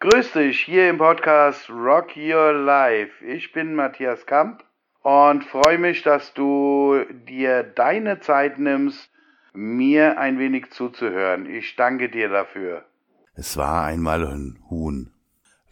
Grüß 0.00 0.32
dich 0.32 0.60
hier 0.60 0.88
im 0.88 0.96
Podcast 0.96 1.68
Rock 1.68 2.16
Your 2.16 2.54
Life. 2.54 3.22
Ich 3.24 3.52
bin 3.52 3.74
Matthias 3.74 4.24
Kamp 4.24 4.64
und 5.02 5.44
freue 5.44 5.76
mich, 5.76 6.02
dass 6.02 6.32
du 6.32 7.04
dir 7.28 7.62
deine 7.62 8.20
Zeit 8.20 8.58
nimmst, 8.58 9.10
mir 9.52 10.18
ein 10.18 10.38
wenig 10.38 10.70
zuzuhören. 10.70 11.44
Ich 11.44 11.76
danke 11.76 12.08
dir 12.08 12.30
dafür. 12.30 12.86
Es 13.34 13.56
war 13.56 13.84
einmal 13.84 14.26
ein 14.26 14.62
Huhn, 14.70 15.12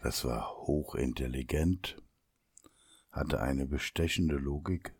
das 0.03 0.23
war 0.25 0.51
hochintelligent, 0.67 1.97
hatte 3.11 3.41
eine 3.41 3.65
bestechende 3.65 4.35
Logik 4.35 4.93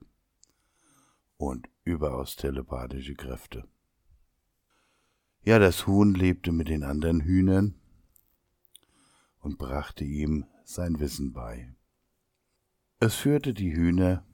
und 1.40 1.70
überaus 1.86 2.36
telepathische 2.36 3.16
Kräfte. 3.16 3.66
Ja, 5.42 5.57
das 5.57 5.88
Huhn 5.88 6.14
lebte 6.14 6.52
mit 6.52 6.68
den 6.68 6.84
anderen 6.84 7.21
Hühnern 7.21 7.75
und 9.39 9.57
brachte 9.57 10.04
ihm 10.04 10.46
sein 10.66 11.00
Wissen 11.00 11.32
bei. 11.32 11.74
Es 13.00 13.16
führte 13.16 13.54
die 13.54 13.74
Hühner, 13.74 14.25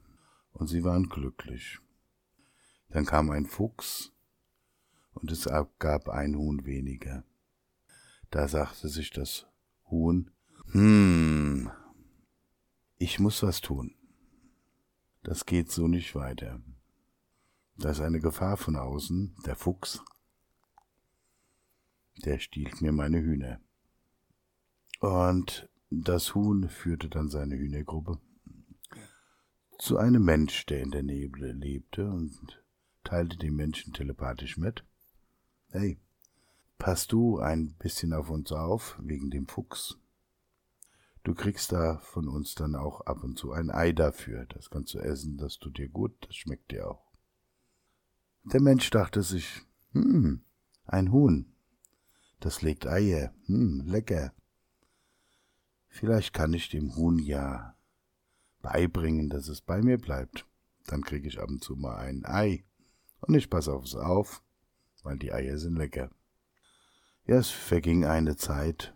und 0.50 0.66
sie 0.66 0.82
waren 0.82 1.08
glücklich. 1.08 1.78
Dann 2.88 3.06
kam 3.06 3.30
ein 3.30 3.46
Fuchs, 3.46 4.12
und 5.12 5.30
es 5.30 5.48
gab 5.78 6.08
ein 6.08 6.36
Huhn 6.36 6.66
weniger. 6.66 7.24
Da 8.30 8.48
sagte 8.48 8.88
sich 8.88 9.10
das 9.10 9.46
Huhn, 9.88 10.32
hm, 10.72 11.70
ich 12.98 13.20
muss 13.20 13.44
was 13.44 13.60
tun. 13.60 13.94
Das 15.22 15.46
geht 15.46 15.70
so 15.70 15.86
nicht 15.86 16.16
weiter. 16.16 16.60
Da 17.78 17.90
ist 17.90 18.00
eine 18.00 18.20
Gefahr 18.20 18.56
von 18.56 18.76
außen, 18.76 19.36
der 19.44 19.54
Fuchs, 19.54 20.02
der 22.24 22.38
stiehlt 22.38 22.80
mir 22.80 22.92
meine 22.92 23.20
Hühner. 23.20 23.60
Und 25.00 25.68
das 25.90 26.34
Huhn 26.34 26.70
führte 26.70 27.10
dann 27.10 27.28
seine 27.28 27.56
Hühnergruppe 27.56 28.18
zu 29.78 29.98
einem 29.98 30.24
Mensch, 30.24 30.64
der 30.66 30.80
in 30.80 30.90
der 30.90 31.02
Nähe 31.02 31.28
lebte 31.28 32.10
und 32.10 32.62
teilte 33.04 33.36
dem 33.36 33.56
Menschen 33.56 33.92
telepathisch 33.92 34.56
mit. 34.56 34.84
Hey, 35.68 36.00
pass 36.78 37.06
du 37.06 37.38
ein 37.38 37.74
bisschen 37.78 38.14
auf 38.14 38.30
uns 38.30 38.52
auf, 38.52 38.98
wegen 39.02 39.30
dem 39.30 39.46
Fuchs. 39.48 39.98
Du 41.24 41.34
kriegst 41.34 41.72
da 41.72 41.98
von 41.98 42.28
uns 42.28 42.54
dann 42.54 42.74
auch 42.74 43.02
ab 43.02 43.22
und 43.22 43.36
zu 43.36 43.52
ein 43.52 43.70
Ei 43.70 43.92
dafür. 43.92 44.46
Das 44.46 44.70
kannst 44.70 44.94
du 44.94 44.98
essen, 44.98 45.36
das 45.36 45.58
tut 45.58 45.76
dir 45.76 45.88
gut, 45.88 46.14
das 46.26 46.36
schmeckt 46.36 46.70
dir 46.70 46.88
auch. 46.88 47.05
Der 48.52 48.62
Mensch 48.62 48.90
dachte 48.90 49.24
sich, 49.24 49.62
hm, 49.90 50.40
ein 50.84 51.10
Huhn. 51.10 51.52
Das 52.38 52.62
legt 52.62 52.86
Eier, 52.86 53.34
hm, 53.46 53.82
lecker. 53.86 54.32
Vielleicht 55.88 56.32
kann 56.32 56.52
ich 56.52 56.68
dem 56.68 56.94
Huhn 56.94 57.18
ja 57.18 57.76
beibringen, 58.62 59.30
dass 59.30 59.48
es 59.48 59.60
bei 59.60 59.82
mir 59.82 59.98
bleibt. 59.98 60.46
Dann 60.86 61.02
kriege 61.02 61.26
ich 61.26 61.40
ab 61.40 61.48
und 61.48 61.64
zu 61.64 61.74
mal 61.74 61.96
ein 61.96 62.24
Ei. 62.24 62.64
Und 63.20 63.34
ich 63.34 63.50
passe 63.50 63.72
auf 63.72 63.84
es 63.84 63.96
auf, 63.96 64.44
weil 65.02 65.18
die 65.18 65.32
Eier 65.32 65.58
sind 65.58 65.74
lecker. 65.74 66.10
Ja, 67.26 67.38
es 67.38 67.50
verging 67.50 68.04
eine 68.04 68.36
Zeit 68.36 68.94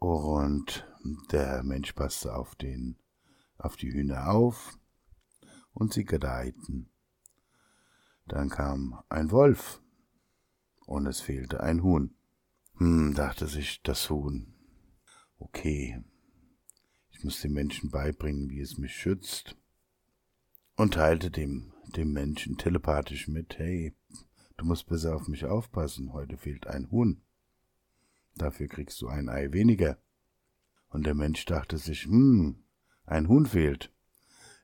und 0.00 0.84
der 1.30 1.62
Mensch 1.62 1.92
passte 1.92 2.34
auf 2.34 2.56
den, 2.56 2.98
auf 3.56 3.76
die 3.76 3.92
Hühner 3.92 4.32
auf 4.32 4.76
und 5.74 5.92
sie 5.92 6.04
gedeihten. 6.04 6.89
Dann 8.30 8.48
kam 8.48 9.02
ein 9.08 9.32
Wolf 9.32 9.82
und 10.86 11.04
es 11.06 11.20
fehlte 11.20 11.64
ein 11.64 11.82
Huhn. 11.82 12.14
Hm, 12.76 13.12
dachte 13.12 13.48
sich 13.48 13.82
das 13.82 14.08
Huhn, 14.08 14.54
okay, 15.40 16.00
ich 17.10 17.24
muss 17.24 17.40
dem 17.40 17.54
Menschen 17.54 17.90
beibringen, 17.90 18.48
wie 18.48 18.60
es 18.60 18.78
mich 18.78 18.94
schützt. 18.94 19.56
Und 20.76 20.94
teilte 20.94 21.32
dem, 21.32 21.72
dem 21.96 22.12
Menschen 22.12 22.56
telepathisch 22.56 23.26
mit, 23.26 23.58
hey, 23.58 23.96
du 24.56 24.64
musst 24.64 24.86
besser 24.86 25.16
auf 25.16 25.26
mich 25.26 25.44
aufpassen, 25.44 26.12
heute 26.12 26.36
fehlt 26.36 26.68
ein 26.68 26.88
Huhn. 26.92 27.20
Dafür 28.36 28.68
kriegst 28.68 29.02
du 29.02 29.08
ein 29.08 29.28
Ei 29.28 29.52
weniger. 29.52 29.98
Und 30.88 31.04
der 31.04 31.16
Mensch 31.16 31.44
dachte 31.46 31.78
sich, 31.78 32.04
hm, 32.04 32.62
ein 33.06 33.26
Huhn 33.26 33.46
fehlt. 33.46 33.92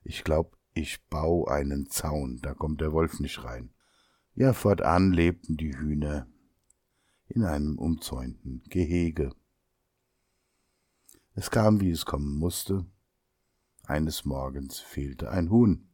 Ich 0.05 0.23
glaub, 0.23 0.56
ich 0.77 1.03
bau 1.09 1.45
einen 1.45 1.89
Zaun, 1.89 2.39
da 2.41 2.53
kommt 2.53 2.81
der 2.81 2.91
Wolf 2.91 3.19
nicht 3.19 3.43
rein. 3.43 3.73
Ja, 4.35 4.53
fortan 4.53 5.11
lebten 5.11 5.57
die 5.57 5.75
Hühner 5.75 6.27
in 7.27 7.43
einem 7.43 7.77
umzäunten 7.77 8.63
Gehege. 8.69 9.33
Es 11.33 11.51
kam, 11.51 11.81
wie 11.81 11.91
es 11.91 12.05
kommen 12.05 12.37
musste. 12.37 12.85
Eines 13.83 14.25
Morgens 14.25 14.79
fehlte 14.79 15.31
ein 15.31 15.49
Huhn. 15.49 15.89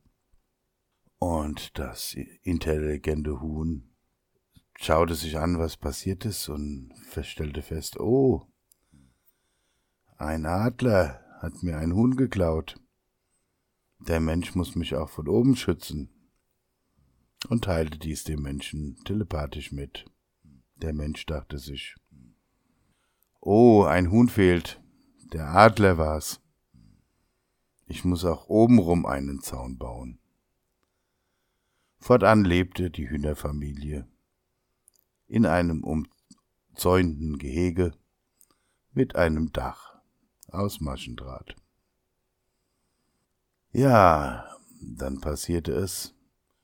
Und 1.20 1.78
das 1.80 2.16
intelligente 2.42 3.40
Huhn 3.40 3.94
schaute 4.76 5.16
sich 5.16 5.38
an, 5.38 5.58
was 5.58 5.78
passiert 5.78 6.26
ist, 6.26 6.50
und 6.50 6.94
stellte 7.22 7.62
fest, 7.62 8.00
oh, 8.00 8.48
ein 10.18 10.46
Adler 10.46 11.22
hat 11.40 11.64
mir 11.64 11.78
ein 11.78 11.94
Huhn 11.94 12.16
geklaut. 12.16 12.80
Der 14.08 14.19
Mensch 14.19 14.53
muss 14.53 14.75
mich 14.75 14.96
auch 14.96 15.09
von 15.09 15.30
oben 15.30 15.56
schützen. 15.56 16.09
Und 17.47 17.64
teilte 17.64 17.97
dies 17.97 18.25
dem 18.25 18.41
Menschen 18.41 18.97
telepathisch 19.06 19.72
mit. 19.72 20.06
Der 20.75 20.94
Mensch 20.94 21.25
dachte 21.25 21.58
sich, 21.58 21.96
oh, 23.40 23.84
ein 23.84 24.12
Huhn 24.12 24.28
fehlt. 24.28 24.81
Der 25.31 25.47
Adler 25.47 25.97
war's. 25.97 26.41
Ich 27.86 28.03
muss 28.03 28.25
auch 28.25 28.50
obenrum 28.50 29.06
einen 29.06 29.41
Zaun 29.41 29.78
bauen. 29.78 30.20
Fortan 31.97 32.44
lebte 32.44 32.91
die 32.91 33.09
Hühnerfamilie 33.09 34.06
in 35.28 35.46
einem 35.46 35.81
umzäunten 35.81 37.38
Gehege 37.38 37.94
mit 38.91 39.16
einem 39.16 39.53
Dach 39.53 40.02
aus 40.50 40.81
Maschendraht. 40.81 41.56
Ja, 43.73 44.57
dann 44.81 45.19
passierte 45.19 45.73
es, 45.73 46.16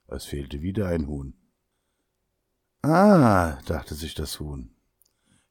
es 0.07 0.25
fehlte 0.25 0.61
wieder 0.61 0.87
ein 0.87 1.07
Huhn. 1.07 1.33
Ah, 2.81 3.59
dachte 3.65 3.95
sich 3.95 4.13
das 4.13 4.39
Huhn, 4.39 4.73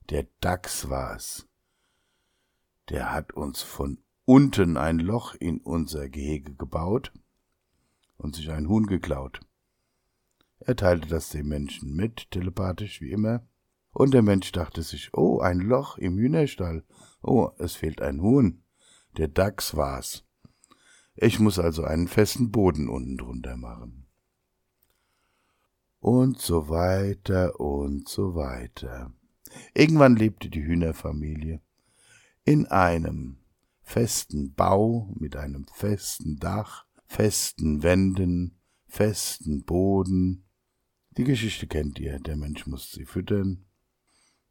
der 0.08 0.26
Dachs 0.41 0.88
war's 0.88 1.48
der 2.91 3.12
hat 3.12 3.32
uns 3.32 3.62
von 3.62 3.98
unten 4.24 4.76
ein 4.76 4.98
Loch 4.98 5.34
in 5.34 5.60
unser 5.60 6.08
Gehege 6.08 6.54
gebaut 6.54 7.12
und 8.16 8.36
sich 8.36 8.50
ein 8.50 8.69
Huhn 8.69 8.86
geklaut. 8.86 9.40
Er 10.60 10.76
teilte 10.76 11.08
das 11.08 11.30
dem 11.30 11.48
Menschen 11.48 11.94
mit, 11.94 12.30
telepathisch 12.30 13.00
wie 13.00 13.10
immer, 13.10 13.46
und 13.92 14.12
der 14.12 14.22
Mensch 14.22 14.52
dachte 14.52 14.82
sich, 14.82 15.14
oh, 15.14 15.40
ein 15.40 15.60
Loch 15.60 15.98
im 15.98 16.19
Hühnerstall, 16.19 16.84
oh, 17.22 17.50
es 17.58 17.75
fehlt 17.75 18.02
ein 18.02 18.20
Huhn, 18.20 18.62
der 19.16 19.28
Dachs 19.28 19.76
war's. 19.76 20.25
Ich 21.21 21.41
muss 21.41 21.59
also 21.59 21.83
einen 21.83 22.06
festen 22.06 22.53
Boden 22.53 22.89
unten 22.89 23.17
drunter 23.17 23.56
machen. 23.56 24.06
Und 25.99 26.41
so 26.41 26.69
weiter 26.69 27.59
und 27.59 28.09
so 28.09 28.37
weiter. 28.37 29.12
Irgendwann 29.75 30.15
lebte 30.15 30.49
die 30.49 30.62
Hühnerfamilie 30.62 31.61
in 32.45 32.67
einem 32.67 33.39
festen 33.83 34.55
Bau 34.55 35.12
mit 35.19 35.34
einem 35.34 35.67
festen 35.75 36.37
Dach, 36.37 36.87
festen 37.06 37.83
Wänden, 37.83 38.56
festen 38.87 39.65
Boden. 39.65 40.45
Die 41.17 41.25
Geschichte 41.25 41.67
kennt 41.67 41.99
ihr, 41.99 42.21
der 42.21 42.37
Mensch 42.37 42.64
muss 42.69 42.93
sie 42.93 43.06
füttern, 43.06 43.64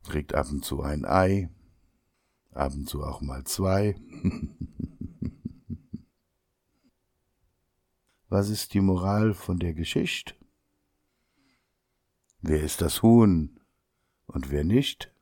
kriegt 0.03 0.33
ab 0.33 0.49
und 0.49 0.65
zu 0.65 0.81
ein 0.81 1.05
Ei, 1.05 1.49
ab 2.51 2.73
und 2.73 2.89
zu 2.89 3.03
auch 3.03 3.21
mal 3.21 3.45
zwei. 3.45 3.95
Was 8.29 8.49
ist 8.49 8.73
die 8.73 8.81
Moral 8.81 9.33
von 9.33 9.57
der 9.57 9.73
Geschichte? 9.73 10.33
Wer 12.41 12.61
ist 12.61 12.81
das 12.81 13.01
Huhn 13.01 13.57
und 14.25 14.51
wer 14.51 14.65
nicht? 14.65 15.13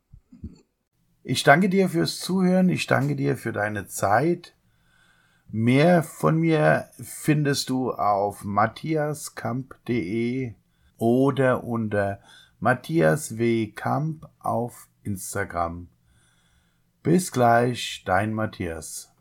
Ich 1.24 1.44
danke 1.44 1.70
dir 1.70 1.90
fürs 1.90 2.20
Zuhören, 2.20 2.70
ich 2.70 2.88
danke 2.88 3.16
dir 3.16 3.38
für 3.38 3.52
deine 3.52 3.86
Zeit. 3.88 4.56
Mehr 5.48 6.02
von 6.04 6.38
mir 6.38 6.90
findest 7.00 7.70
du 7.70 7.92
auf 7.92 8.44
matthiaskamp.de 8.44 10.54
oder 10.98 11.64
unter 11.64 12.20
Matthias 12.60 13.38
W. 13.38 13.72
Kamp 13.72 14.28
auf 14.40 14.88
Instagram. 15.04 15.90
Bis 17.04 17.32
gleich, 17.32 18.02
dein 18.06 18.34
Matthias. 18.34 19.15